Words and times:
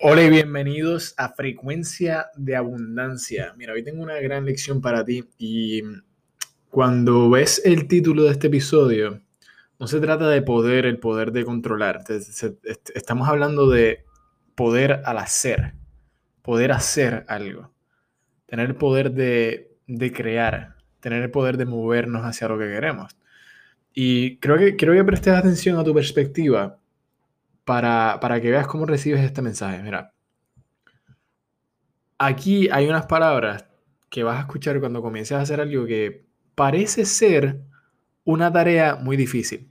Hola 0.00 0.22
y 0.22 0.30
bienvenidos 0.30 1.12
a 1.16 1.30
Frecuencia 1.30 2.28
de 2.36 2.54
Abundancia. 2.54 3.52
Mira, 3.56 3.72
hoy 3.72 3.82
tengo 3.82 4.00
una 4.00 4.20
gran 4.20 4.44
lección 4.44 4.80
para 4.80 5.04
ti 5.04 5.24
y 5.38 5.82
cuando 6.70 7.28
ves 7.28 7.60
el 7.64 7.88
título 7.88 8.22
de 8.22 8.30
este 8.30 8.46
episodio, 8.46 9.20
no 9.80 9.88
se 9.88 9.98
trata 9.98 10.28
de 10.28 10.40
poder, 10.40 10.86
el 10.86 11.00
poder 11.00 11.32
de 11.32 11.44
controlar. 11.44 12.04
Estamos 12.94 13.28
hablando 13.28 13.68
de 13.68 14.04
poder 14.54 15.02
al 15.04 15.18
hacer, 15.18 15.74
poder 16.42 16.70
hacer 16.70 17.24
algo, 17.26 17.72
tener 18.46 18.68
el 18.68 18.76
poder 18.76 19.10
de, 19.10 20.12
crear, 20.14 20.76
tener 21.00 21.24
el 21.24 21.32
poder 21.32 21.56
de 21.56 21.66
movernos 21.66 22.22
hacia 22.22 22.46
lo 22.46 22.56
que 22.56 22.68
queremos. 22.68 23.16
Y 23.92 24.36
creo 24.36 24.58
que 24.58 24.76
quiero 24.76 24.94
que 24.94 25.02
prestes 25.02 25.34
atención 25.34 25.76
a 25.76 25.82
tu 25.82 25.92
perspectiva 25.92 26.78
para, 27.68 28.40
que 28.40 28.50
veas 28.50 28.66
cómo 28.66 28.86
recibes 28.86 29.22
este 29.22 29.42
mensaje. 29.42 29.82
Mira, 29.82 30.14
aquí 32.16 32.66
hay 32.70 32.88
unas 32.88 33.04
palabras 33.04 33.66
que 34.08 34.22
vas 34.22 34.38
a 34.38 34.40
escuchar 34.40 34.80
cuando 34.80 35.02
comiences 35.02 35.36
a 35.36 35.42
hacer 35.42 35.60
algo 35.60 35.84
que 35.84 36.26
parece 36.54 37.04
ser 37.04 37.60
una 38.24 38.50
tarea 38.50 38.96
muy 38.96 39.18
difícil. 39.18 39.70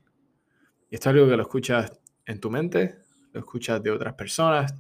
Y 0.92 0.96
esto 0.96 1.10
es 1.10 1.16
algo 1.16 1.28
que 1.28 1.38
lo 1.38 1.42
escuchas 1.42 2.00
en 2.28 2.40
tu 2.40 2.52
mente, 2.52 3.00
lo 3.34 3.40
escuchas 3.40 3.82
de 3.82 3.90
otras 3.90 4.14
personas. 4.14 4.76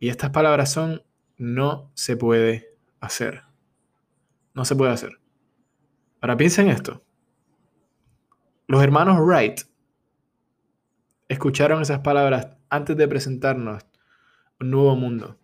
Y 0.00 0.08
estas 0.08 0.30
palabras 0.30 0.72
son 0.72 1.02
no 1.36 1.90
se 1.92 2.16
puede 2.16 2.74
hacer. 3.00 3.42
No 4.54 4.64
se 4.64 4.74
puede 4.74 4.92
hacer. 4.92 5.20
Ahora 6.22 6.38
piensa 6.38 6.62
en 6.62 6.70
esto. 6.70 7.04
Los 8.66 8.82
hermanos 8.82 9.18
Wright 9.20 9.60
escucharon 11.28 11.82
esas 11.82 12.00
palabras 12.00 12.48
antes 12.70 12.96
de 12.96 13.06
presentarnos 13.06 13.84
un 14.60 14.70
nuevo 14.70 14.96
mundo, 14.96 15.38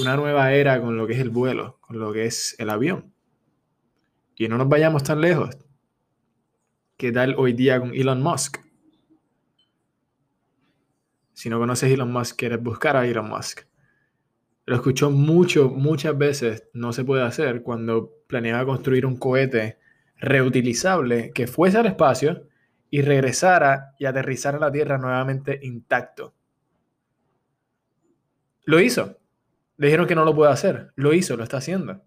una 0.00 0.16
nueva 0.16 0.52
era 0.52 0.80
con 0.80 0.96
lo 0.96 1.06
que 1.06 1.14
es 1.14 1.20
el 1.20 1.30
vuelo, 1.30 1.78
con 1.80 1.98
lo 1.98 2.12
que 2.12 2.26
es 2.26 2.54
el 2.58 2.70
avión. 2.70 3.12
Y 4.36 4.48
no 4.48 4.58
nos 4.58 4.68
vayamos 4.68 5.02
tan 5.02 5.20
lejos. 5.20 5.56
¿Qué 6.96 7.12
tal 7.12 7.34
hoy 7.38 7.52
día 7.52 7.80
con 7.80 7.94
Elon 7.94 8.22
Musk? 8.22 8.58
Si 11.32 11.48
no 11.48 11.58
conoces 11.58 11.90
Elon 11.92 12.12
Musk, 12.12 12.36
quieres 12.36 12.62
buscar 12.62 12.96
a 12.96 13.06
Elon 13.06 13.28
Musk. 13.28 13.62
Lo 14.66 14.74
escuchó 14.74 15.10
mucho, 15.10 15.70
muchas 15.70 16.18
veces, 16.18 16.68
no 16.74 16.92
se 16.92 17.04
puede 17.04 17.22
hacer 17.22 17.62
cuando 17.62 18.12
planeaba 18.26 18.66
construir 18.66 19.06
un 19.06 19.16
cohete 19.16 19.78
reutilizable 20.16 21.30
que 21.32 21.46
fuese 21.46 21.78
al 21.78 21.86
espacio 21.86 22.48
y 22.90 23.02
regresara 23.02 23.94
y 23.98 24.06
aterrizara 24.06 24.56
en 24.56 24.62
la 24.62 24.72
Tierra 24.72 24.98
nuevamente 24.98 25.58
intacto. 25.62 26.34
Lo 28.64 28.80
hizo. 28.80 29.18
Le 29.76 29.86
dijeron 29.86 30.06
que 30.06 30.14
no 30.14 30.24
lo 30.24 30.34
puede 30.34 30.52
hacer. 30.52 30.92
Lo 30.96 31.12
hizo, 31.12 31.36
lo 31.36 31.44
está 31.44 31.58
haciendo. 31.58 32.02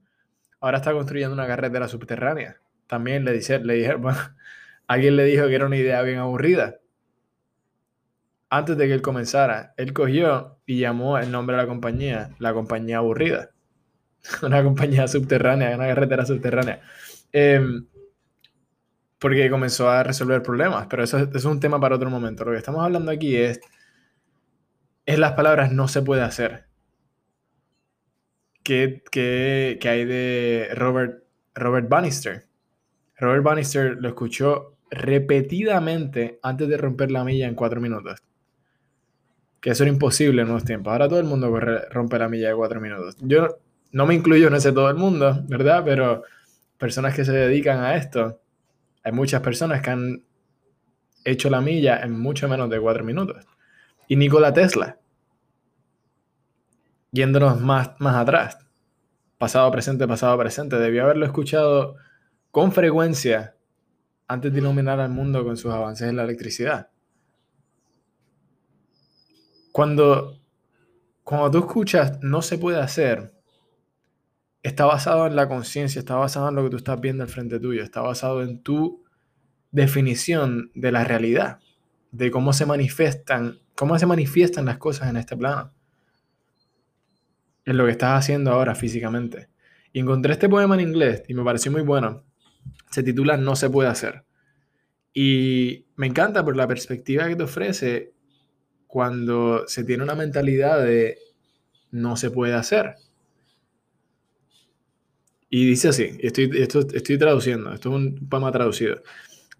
Ahora 0.60 0.78
está 0.78 0.92
construyendo 0.92 1.34
una 1.34 1.48
carretera 1.48 1.88
subterránea. 1.88 2.58
También 2.88 3.26
le, 3.26 3.34
dice, 3.34 3.60
le 3.60 3.76
dijeron, 3.76 4.04
alguien 4.88 5.16
le 5.16 5.26
dijo 5.26 5.48
que 5.48 5.56
era 5.56 5.66
una 5.66 5.78
idea 5.78 6.02
bien 6.02 6.20
aburrida. 6.20 6.78
Antes 8.50 8.78
de 8.78 8.88
que 8.88 8.94
él 8.94 9.02
comenzara, 9.02 9.74
él 9.78 9.94
cogió 9.94 10.60
y 10.66 10.80
llamó 10.80 11.18
el 11.18 11.32
nombre 11.32 11.56
de 11.56 11.64
la 11.64 11.68
compañía, 11.68 12.32
la 12.38 12.54
compañía 12.54 12.98
aburrida. 12.98 13.52
una 14.44 14.64
compañía 14.64 15.08
subterránea, 15.08 15.76
una 15.76 15.88
carretera 15.88 16.26
subterránea. 16.26 16.82
Eh, 17.32 17.62
porque 19.22 19.52
comenzó 19.52 19.88
a 19.88 20.02
resolver 20.02 20.42
problemas, 20.42 20.88
pero 20.90 21.04
eso, 21.04 21.20
es 21.20 21.46
un 21.46 21.60
tema 21.60 21.80
para 21.80 21.96
otro 21.96 22.10
momento. 22.10 22.44
Lo 22.44 22.54
que 22.54 22.58
estamos 22.58 22.84
hablando 22.84 23.12
aquí 23.12 23.36
es, 23.36 23.62
es 25.06 25.20
las 25.20 25.34
palabras 25.34 25.72
no 25.72 25.88
se 25.88 26.02
puede 26.02 26.24
hacer. 26.24 26.66
¿Qué, 28.64 29.04
hay 29.84 30.06
de 30.06 30.70
Robert, 30.74 31.24
Robert 31.54 31.88
Bannister? 31.88 32.48
Robert 33.16 33.44
Bannister 33.44 33.96
lo 34.00 34.08
escuchó 34.08 34.78
repetidamente 34.90 36.40
antes 36.42 36.68
de 36.68 36.78
romper 36.78 37.12
la 37.12 37.24
milla 37.24 37.48
en 37.48 37.54
cuatro 37.54 37.80
minutos. 37.80 38.24
Que 39.60 39.70
eso 39.70 39.84
era 39.84 39.94
imposible 39.94 40.42
en 40.42 40.50
unos 40.50 40.66
tiempos. 40.66 40.94
Ahora 40.94 41.08
todo 41.08 41.20
el 41.20 41.28
mundo 41.28 41.56
rompe 41.92 42.18
la 42.18 42.28
milla 42.28 42.50
de 42.50 42.56
cuatro 42.56 42.82
minutos. 42.82 43.18
Yo 43.20 43.60
no 43.92 44.08
me 44.08 44.16
incluyo 44.16 44.48
en 44.48 44.56
ese 44.56 44.72
todo 44.72 44.90
el 44.90 44.98
mundo, 44.98 45.44
¿verdad? 45.48 45.84
Pero 45.86 46.24
personas 46.80 47.14
que 47.14 47.24
se 47.24 47.34
dedican 47.34 47.82
a 47.82 47.96
esto 47.96 48.42
hay 49.04 49.12
muchas 49.12 49.42
personas 49.42 49.82
que 49.82 49.90
han 49.90 50.24
hecho 51.24 51.50
la 51.50 51.62
milla 51.62 52.02
en 52.02 52.20
mucho 52.20 52.48
menos 52.48 52.70
de 52.70 52.80
cuatro 52.80 53.04
minutos. 53.04 53.46
Y 54.08 54.16
Nikola 54.16 54.54
Tesla, 54.54 55.00
yéndonos 57.12 57.60
más, 57.62 57.92
más 58.00 58.16
atrás, 58.16 58.58
pasado, 59.38 59.72
presente, 59.72 60.08
pasado, 60.08 60.38
presente, 60.38 60.78
debió 60.78 61.04
haberlo 61.04 61.26
escuchado 61.26 61.96
con 62.52 62.72
frecuencia 62.72 63.56
antes 64.28 64.54
de 64.54 64.60
iluminar 64.60 65.00
al 65.00 65.10
mundo 65.10 65.44
con 65.44 65.58
sus 65.58 65.72
avances 65.72 66.08
en 66.08 66.16
la 66.16 66.24
electricidad. 66.24 66.90
Cuando, 69.72 70.40
cuando 71.24 71.52
tú 71.52 71.60
escuchas 71.60 72.20
no 72.22 72.42
se 72.42 72.58
puede 72.58 72.80
hacer, 72.80 73.34
está 74.64 74.86
basado 74.86 75.28
en 75.28 75.36
la 75.36 75.48
conciencia, 75.48 76.00
está 76.00 76.16
basado 76.16 76.50
en 76.50 76.56
lo 76.56 76.64
que 76.64 76.70
tú 76.70 76.78
estás 76.78 77.00
viendo 77.00 77.24
al 77.24 77.30
frente 77.30 77.60
tuyo, 77.60 77.84
está 77.84 78.02
basado 78.02 78.44
en 78.44 78.62
tu 78.62 79.04
definición 79.72 80.72
de 80.76 80.92
la 80.92 81.04
realidad, 81.04 81.60
de 82.12 82.30
cómo 82.30 82.54
se 82.54 82.66
manifiestan, 82.66 83.60
cómo 83.76 83.98
se 83.98 84.06
manifiestan 84.06 84.66
las 84.66 84.78
cosas 84.78 85.10
en 85.10 85.18
este 85.18 85.36
plano. 85.36 85.74
En 87.66 87.78
lo 87.78 87.86
que 87.86 87.92
estás 87.92 88.20
haciendo 88.20 88.52
ahora 88.52 88.76
físicamente. 88.76 89.50
Y 89.94 90.00
encontré 90.00 90.34
este 90.34 90.50
poema 90.50 90.76
en 90.76 90.82
inglés 90.82 91.24
y 91.28 91.34
me 91.34 91.44
pareció 91.44 91.72
muy 91.72 91.82
bueno. 91.82 92.24
Se 92.90 93.04
titula 93.04 93.38
No 93.38 93.56
se 93.56 93.70
puede 93.70 93.90
hacer. 93.90 94.26
Y 95.14 95.86
me 95.96 96.08
encanta 96.08 96.44
por 96.44 96.56
la 96.56 96.68
perspectiva 96.68 97.28
que 97.28 97.36
te 97.36 97.44
ofrece 97.44 98.14
cuando 98.88 99.68
se 99.68 99.84
tiene 99.84 100.04
una 100.04 100.16
mentalidad 100.16 100.84
de 100.84 101.18
no 101.92 102.16
se 102.16 102.32
puede 102.32 102.54
hacer. 102.54 102.96
Y 105.54 105.66
dice 105.66 105.90
así, 105.90 106.18
estoy, 106.22 106.50
esto, 106.56 106.80
estoy 106.80 107.18
traduciendo, 107.18 107.74
esto 107.74 107.90
es 107.90 107.96
un 107.96 108.30
poema 108.30 108.54
traducido. 108.54 109.04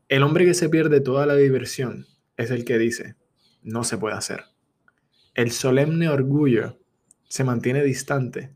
El 0.08 0.24
hombre 0.24 0.46
que 0.46 0.54
se 0.54 0.70
pierde 0.70 1.02
toda 1.02 1.26
la 1.26 1.36
diversión 1.36 2.08
es 2.38 2.50
el 2.50 2.64
que 2.64 2.78
dice, 2.78 3.18
no 3.62 3.84
se 3.84 3.98
puede 3.98 4.16
hacer. 4.16 4.46
El 5.34 5.52
solemne 5.52 6.08
orgullo 6.08 6.80
se 7.28 7.44
mantiene 7.44 7.84
distante. 7.84 8.54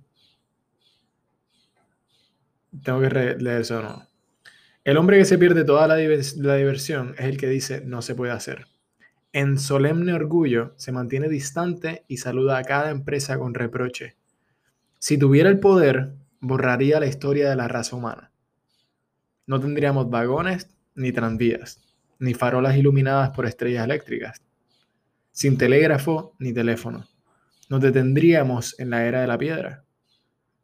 Tengo 2.81 3.01
que 3.01 3.09
leer 3.09 3.61
eso 3.61 3.81
no. 3.81 4.07
El 4.85 4.95
hombre 4.95 5.17
que 5.17 5.25
se 5.25 5.37
pierde 5.37 5.65
toda 5.65 5.89
la, 5.89 5.97
la 5.97 6.55
diversión 6.55 7.15
es 7.17 7.25
el 7.25 7.35
que 7.35 7.49
dice, 7.49 7.81
no 7.81 8.01
se 8.01 8.15
puede 8.15 8.31
hacer. 8.31 8.67
En 9.33 9.59
solemne 9.59 10.13
orgullo 10.13 10.73
se 10.77 10.93
mantiene 10.93 11.27
distante 11.27 12.05
y 12.07 12.15
saluda 12.15 12.59
a 12.59 12.63
cada 12.63 12.91
empresa 12.91 13.37
con 13.37 13.53
reproche. 13.53 14.15
Si 14.99 15.17
tuviera 15.17 15.49
el 15.49 15.59
poder, 15.59 16.13
borraría 16.45 16.99
la 16.99 17.07
historia 17.07 17.49
de 17.49 17.55
la 17.55 17.67
raza 17.67 17.95
humana. 17.95 18.31
No 19.47 19.59
tendríamos 19.59 20.09
vagones 20.09 20.69
ni 20.93 21.11
tranvías, 21.11 21.81
ni 22.19 22.33
farolas 22.33 22.77
iluminadas 22.77 23.31
por 23.31 23.45
estrellas 23.45 23.85
eléctricas, 23.85 24.41
sin 25.31 25.57
telégrafo 25.57 26.35
ni 26.39 26.53
teléfono. 26.53 27.07
Nos 27.69 27.81
detendríamos 27.81 28.79
en 28.79 28.91
la 28.91 29.05
era 29.05 29.21
de 29.21 29.27
la 29.27 29.37
piedra. 29.37 29.83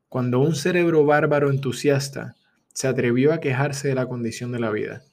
Cuando 0.08 0.40
un 0.40 0.56
cerebro 0.56 1.06
bárbaro 1.06 1.50
entusiasta 1.50 2.36
se 2.74 2.88
atrevió 2.88 3.34
a 3.34 3.40
quejarse 3.40 3.88
de 3.88 3.96
la 3.96 4.06
condición 4.06 4.52
de 4.52 4.60
la 4.60 4.72
vida 4.72 5.04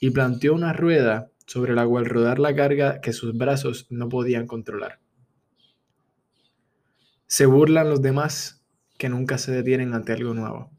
y 0.00 0.10
planteó 0.10 0.54
una 0.54 0.72
rueda 0.72 1.30
sobre 1.46 1.74
la 1.74 1.86
cual 1.86 2.06
rodar 2.06 2.40
la 2.40 2.54
carga 2.54 3.00
que 3.00 3.12
sus 3.12 3.36
brazos 3.36 3.86
no 3.90 4.08
podían 4.08 4.46
controlar. 4.46 4.98
Se 7.28 7.46
burlan 7.46 7.90
los 7.90 8.02
demás 8.02 8.55
que 8.98 9.08
nunca 9.08 9.38
se 9.38 9.52
detienen 9.52 9.94
ante 9.94 10.12
algo 10.12 10.34
nuevo. 10.34 10.70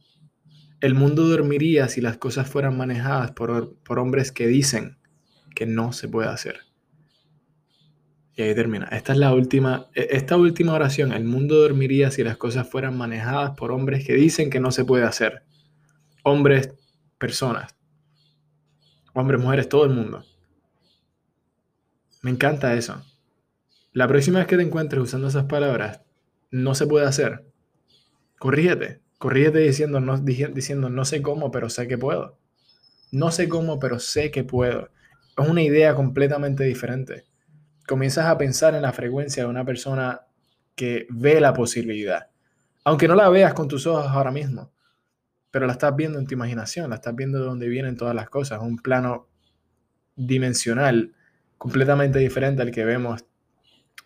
El 0.79 0.93
mundo 0.93 1.27
dormiría 1.27 1.87
si 1.87 2.01
las 2.01 2.17
cosas 2.17 2.49
fueran 2.49 2.77
manejadas 2.77 3.31
por, 3.31 3.75
por 3.83 3.99
hombres 3.99 4.31
que 4.31 4.47
dicen 4.47 4.97
que 5.55 5.65
no 5.65 5.91
se 5.91 6.07
puede 6.07 6.29
hacer. 6.29 6.67
Y 8.35 8.43
ahí 8.43 8.53
termina. 8.53 8.87
Esta 8.91 9.13
es 9.13 9.17
la 9.17 9.33
última, 9.33 9.87
e, 9.95 10.09
esta 10.11 10.37
última 10.37 10.73
oración. 10.73 11.11
El 11.11 11.23
mundo 11.23 11.59
dormiría 11.59 12.11
si 12.11 12.23
las 12.23 12.37
cosas 12.37 12.69
fueran 12.69 12.95
manejadas 12.95 13.51
por 13.57 13.71
hombres 13.71 14.05
que 14.05 14.13
dicen 14.13 14.51
que 14.51 14.59
no 14.59 14.71
se 14.71 14.85
puede 14.85 15.05
hacer. 15.05 15.43
Hombres, 16.23 16.71
personas. 17.17 17.75
Hombres, 19.13 19.41
mujeres, 19.41 19.67
todo 19.67 19.85
el 19.85 19.89
mundo. 19.89 20.23
Me 22.21 22.29
encanta 22.29 22.75
eso. 22.75 23.03
La 23.93 24.07
próxima 24.07 24.37
vez 24.37 24.47
que 24.47 24.57
te 24.57 24.61
encuentres 24.61 25.01
usando 25.01 25.29
esas 25.29 25.45
palabras, 25.45 26.01
no 26.51 26.75
se 26.75 26.85
puede 26.85 27.07
hacer. 27.07 27.47
Corrígete, 28.39 29.01
corrígete 29.18 29.60
diciendo 29.60 30.00
no, 30.00 30.18
diciendo 30.18 30.89
no 30.89 31.06
sé 31.06 31.22
cómo, 31.22 31.51
pero 31.51 31.69
sé 31.69 31.88
que 31.88 31.98
puedo. 31.98 32.38
No 33.12 33.31
sé 33.31 33.48
cómo, 33.50 33.80
pero 33.80 34.00
sé 34.00 34.31
que 34.31 34.44
puedo. 34.44 34.89
Es 35.38 35.48
una 35.48 35.62
idea 35.62 35.95
completamente 35.95 36.63
diferente. 36.63 37.25
Comienzas 37.88 38.25
a 38.25 38.38
pensar 38.38 38.75
en 38.75 38.81
la 38.81 38.92
frecuencia 38.92 39.44
de 39.44 39.50
una 39.50 39.66
persona 39.66 40.22
que 40.75 41.07
ve 41.10 41.39
la 41.39 41.54
posibilidad. 41.54 42.30
Aunque 42.84 43.07
no 43.07 43.16
la 43.16 43.30
veas 43.30 43.54
con 43.54 43.68
tus 43.68 43.88
ojos 43.88 44.07
ahora 44.07 44.31
mismo, 44.31 44.72
pero 45.51 45.66
la 45.66 45.74
estás 45.74 45.95
viendo 45.95 46.19
en 46.19 46.28
tu 46.28 46.34
imaginación, 46.34 46.89
la 46.89 46.98
estás 46.98 47.16
viendo 47.16 47.39
de 47.39 47.45
dónde 47.45 47.68
vienen 47.68 47.98
todas 47.98 48.13
las 48.13 48.30
cosas, 48.30 48.62
un 48.62 48.78
plano 48.78 49.28
dimensional 50.16 51.16
completamente 51.57 52.19
diferente 52.19 52.62
al 52.62 52.72
que 52.72 52.86
vemos 52.86 53.25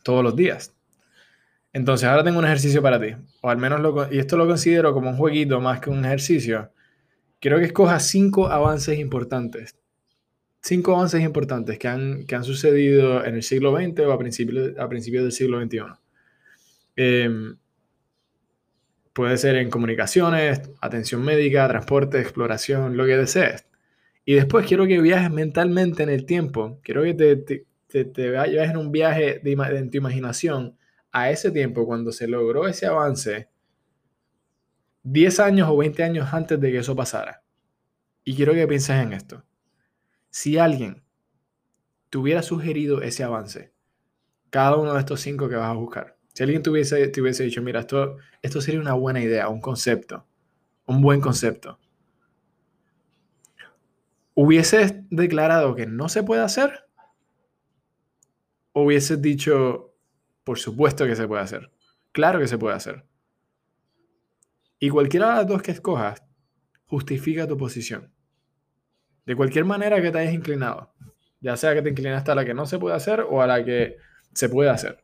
todos 0.04 0.24
los 0.24 0.36
días. 0.36 0.74
Entonces, 1.74 2.08
ahora 2.08 2.24
tengo 2.24 2.40
un 2.40 2.46
ejercicio 2.46 2.82
para 2.82 3.00
ti, 3.00 3.16
o 3.42 3.50
al 3.50 3.58
menos 3.58 3.82
y 4.12 4.20
esto 4.20 4.38
lo 4.38 4.48
considero 4.48 4.94
como 4.94 5.10
un 5.10 5.18
jueguito 5.18 5.62
más 5.62 5.80
que 5.80 5.90
un 5.90 6.04
ejercicio. 6.06 6.72
Quiero 7.40 7.60
que 7.60 7.66
escojas 7.66 8.08
cinco 8.08 8.48
avances 8.48 9.00
importantes 9.00 9.76
cinco 10.62 10.96
avances 10.96 11.22
importantes 11.22 11.78
que 11.80 11.88
han, 11.88 12.26
que 12.26 12.36
han 12.36 12.44
sucedido 12.44 13.26
en 13.26 13.36
el 13.36 13.44
siglo 13.44 13.76
XX 13.76 14.02
o 14.02 14.12
a 14.12 14.18
principios, 14.18 14.78
a 14.78 14.88
principios 14.88 15.24
del 15.24 15.32
siglo 15.32 15.62
XXI. 15.62 15.80
Em, 16.96 17.58
puede 19.14 19.38
ser 19.38 19.56
en 19.56 19.70
comunicaciones, 19.70 20.62
atención 20.82 21.24
médica, 21.24 21.68
transporte, 21.68 22.20
exploración, 22.20 22.96
lo 22.96 23.06
que 23.06 23.18
desees. 23.18 23.66
Y 24.24 24.36
después 24.36 24.66
quiero 24.68 24.86
que 24.88 25.02
viajes 25.02 25.32
mentalmente 25.32 26.04
en 26.04 26.10
el 26.10 26.26
tiempo. 26.26 26.80
Quiero 26.84 27.04
que 27.04 27.14
te, 27.16 27.36
te, 27.36 28.06
te, 28.06 28.32
vayas 28.32 28.70
en 28.70 28.78
un 28.78 28.92
viaje 28.92 29.42
de, 29.44 29.52
en 29.52 29.90
tu 29.90 29.98
imaginación 29.98 30.78
a 31.12 31.30
ese 31.30 31.52
tiempo 31.52 31.86
cuando 31.86 32.12
se 32.12 32.28
logró 32.28 32.68
ese 32.68 32.86
avance 32.86 33.50
10 35.04 35.40
años 35.40 35.70
o 35.70 35.78
20 35.78 36.04
años 36.04 36.34
antes 36.34 36.60
de 36.60 36.72
que 36.72 36.78
eso 36.78 36.96
pasara. 36.96 37.44
Y 38.24 38.36
quiero 38.36 38.54
que 38.54 38.68
pienses 38.68 38.96
en 38.98 39.14
esto. 39.14 39.44
Si 40.30 40.58
alguien 40.58 41.04
te 42.10 42.18
hubiera 42.18 42.44
sugerido 42.44 43.02
ese 43.02 43.24
avance, 43.24 43.74
cada 44.50 44.76
uno 44.76 44.94
de 44.94 45.00
estos 45.00 45.22
cinco 45.22 45.50
que 45.50 45.56
vas 45.56 45.70
a 45.70 45.74
buscar, 45.74 46.18
si 46.34 46.44
alguien 46.44 46.62
te 46.62 46.70
hubiese, 46.70 47.12
hubiese 47.20 47.44
dicho, 47.44 47.62
mira, 47.62 47.82
esto, 47.82 48.18
esto 48.42 48.62
sería 48.62 48.80
una 48.80 48.94
buena 48.94 49.22
idea, 49.22 49.50
un 49.50 49.60
concepto, 49.60 50.26
un 50.86 51.02
buen 51.02 51.20
concepto, 51.20 51.80
¿hubieses 54.34 54.96
declarado 55.10 55.76
que 55.76 55.86
no 55.86 56.10
se 56.10 56.24
puede 56.24 56.42
hacer? 56.42 56.86
¿O 58.74 58.84
hubieses 58.84 59.22
dicho, 59.22 59.91
por 60.52 60.60
supuesto 60.60 61.06
que 61.06 61.16
se 61.16 61.30
puede 61.30 61.42
hacer? 61.42 61.72
Claro 62.12 62.38
que 62.38 62.46
se 62.46 62.58
puede 62.58 62.76
hacer. 62.76 63.06
Y 64.80 64.90
cualquiera 64.90 65.30
de 65.30 65.36
las 65.36 65.48
dos 65.48 65.62
que 65.62 65.72
escojas, 65.72 66.22
justifica 66.84 67.48
tu 67.48 67.56
posición. 67.56 68.14
De 69.26 69.34
cualquier 69.34 69.64
manera 69.64 70.02
que 70.02 70.12
te 70.12 70.20
hayas 70.20 70.34
inclinado, 70.34 70.94
ya 71.40 71.56
sea 71.56 71.74
que 71.74 71.82
te 71.82 71.92
inclinaste 71.92 72.32
a 72.32 72.36
la 72.36 72.44
que 72.44 72.54
no 72.54 72.66
se 72.66 72.80
puede 72.80 72.98
hacer 72.98 73.22
o 73.22 73.42
a 73.42 73.48
la 73.48 73.64
que 73.64 73.96
se 74.34 74.50
puede 74.50 74.70
hacer. 74.70 75.02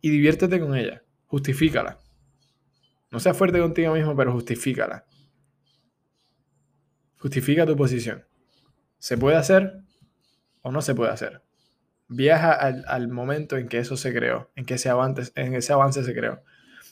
Y 0.00 0.08
diviértete 0.08 0.58
con 0.58 0.74
ella, 0.74 1.04
justifícala. 1.26 1.98
No 3.10 3.20
seas 3.20 3.36
fuerte 3.36 3.60
contigo 3.60 3.92
mismo, 3.92 4.16
pero 4.16 4.32
justifícala. 4.32 5.04
Justifica 7.18 7.66
tu 7.66 7.76
posición. 7.76 8.24
¿Se 8.96 9.18
puede 9.18 9.36
hacer 9.36 9.82
o 10.62 10.72
no 10.72 10.80
se 10.80 10.94
puede 10.94 11.10
hacer? 11.10 11.42
Viaja 12.08 12.52
al, 12.52 13.08
momento 13.08 13.56
en 13.56 13.68
que 13.68 13.78
eso 13.78 13.96
se 13.96 14.14
creó, 14.14 14.50
en 14.56 14.64
que 14.64 14.74
ese 14.74 14.88
avance, 14.88 15.30
en 15.34 15.54
ese 15.54 15.72
avance 15.72 16.02
se 16.02 16.14
creó. 16.14 16.42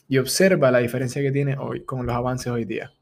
Y 0.08 0.18
observa 0.18 0.70
la 0.70 0.78
diferencia 0.78 1.22
que 1.22 1.32
tiene 1.32 1.56
hoy 1.56 1.84
con 1.84 2.06
los 2.06 2.14
avances 2.14 2.52
hoy 2.52 2.64
día 2.64 2.92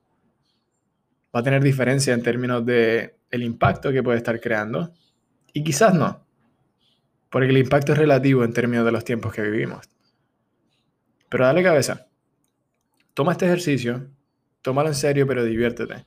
va 1.35 1.41
a 1.41 1.43
tener 1.43 1.63
diferencia 1.63 2.15
en 2.15 2.23
términos 2.23 2.65
de 2.65 3.17
el 3.31 3.43
impacto 3.43 3.91
que 3.91 4.03
puede 4.03 4.19
estar 4.19 4.41
creando 4.41 4.93
y 5.53 5.65
quizás 5.65 5.95
no, 5.95 6.25
porque 7.31 7.49
el 7.49 7.59
impacto 7.59 7.93
es 7.93 7.99
relativo 7.99 8.45
en 8.45 8.53
términos 8.53 8.85
de 8.85 8.93
los 8.93 9.05
tiempos 9.05 9.33
que 9.33 9.43
vivimos. 9.43 9.89
Pero 11.29 11.47
dale 11.47 11.63
cabeza. 11.63 12.07
Toma 13.13 13.33
este 13.33 13.47
ejercicio, 13.47 14.09
tómalo 14.63 14.89
en 14.89 14.95
serio, 14.95 15.27
pero 15.27 15.45
diviértete. 15.45 16.07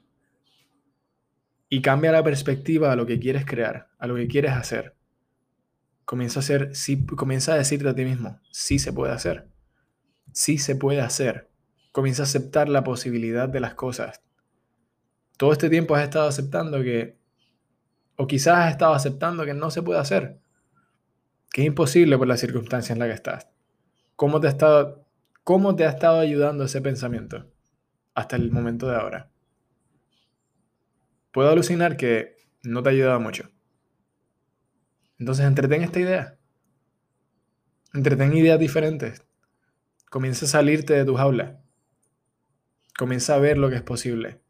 Y 1.69 1.81
cambia 1.81 2.13
la 2.13 2.24
perspectiva 2.24 2.92
a 2.92 2.95
lo 2.95 3.06
que 3.06 3.19
quieres 3.19 3.45
crear, 3.45 3.89
a 4.00 4.07
lo 4.07 4.15
que 4.15 4.27
quieres 4.27 4.51
hacer. 4.51 4.95
Comienza 6.07 6.39
a 6.39 6.42
hacer, 6.42 6.75
sí, 6.75 7.06
comienza 7.06 7.54
a 7.54 7.57
decirte 7.57 7.88
a 7.88 7.94
ti 7.94 8.04
mismo, 8.04 8.39
sí 8.50 8.80
se 8.80 8.92
puede 8.92 9.13
hacer. 9.13 9.48
Sí 10.33 10.57
se 10.57 10.75
puede 10.75 11.01
hacer. 11.01 11.51
Comienza 11.92 12.24
a 12.24 12.25
aceptar 12.25 12.68
la 12.68 12.83
posibilidad 12.83 13.48
de 13.48 13.59
las 13.59 13.75
cosas 13.75 14.24
todo 15.38 15.51
este 15.51 15.69
tiempo 15.69 15.95
has 15.95 16.04
estado 16.04 16.27
aceptando 16.27 16.81
que, 16.81 17.18
o 18.15 18.27
quizás 18.27 18.57
has 18.57 18.71
estado 18.71 18.94
aceptando 18.94 19.45
que 19.45 19.54
no 19.54 19.69
se 19.69 19.83
puede 19.83 20.00
hacer, 20.00 20.39
que 21.51 21.62
es 21.62 21.68
imposible 21.68 22.18
por 22.18 22.27
las 22.27 22.39
circunstancias 22.39 22.92
en 22.92 23.00
las 23.00 23.07
que 23.07 23.13
estás. 23.13 23.48
¿Cómo 24.15 24.42
te 24.42 24.48
ha 24.48 24.50
estado, 24.50 25.06
cómo 25.44 25.75
te 25.75 25.86
ha 25.86 25.89
estado 25.89 26.19
ayudando 26.19 26.63
ese 26.63 26.81
pensamiento 26.81 27.45
hasta 28.15 28.36
el 28.36 28.51
momento 28.51 28.88
de 28.88 28.95
ahora? 28.95 29.30
Puedo 31.31 31.50
alucinar 31.50 31.98
que 31.98 32.38
no 32.63 32.81
te 32.81 32.89
ha 32.89 32.92
ayudado 32.94 33.19
mucho. 33.19 33.51
Entonces 35.19 35.45
entretén 35.45 35.83
esta 35.83 35.99
idea. 35.99 36.37
Entretén 37.93 38.35
ideas 38.35 38.59
diferentes. 38.59 39.25
Comienza 40.09 40.45
a 40.45 40.49
salirte 40.49 40.93
de 40.93 41.05
tu 41.05 41.15
jaula. 41.15 41.61
Comienza 42.97 43.35
a 43.35 43.39
ver 43.39 43.57
lo 43.57 43.69
que 43.69 43.75
es 43.75 43.81
posible. 43.81 44.41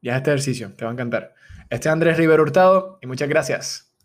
Ya 0.00 0.16
este 0.16 0.30
ejercicio, 0.30 0.72
te 0.74 0.84
va 0.84 0.90
a 0.90 0.94
encantar. 0.94 1.34
Este 1.70 1.88
es 1.88 1.92
Andrés 1.92 2.16
Rivero 2.16 2.42
Hurtado 2.42 2.98
y 3.02 3.06
muchas 3.06 3.28
gracias. 3.28 3.87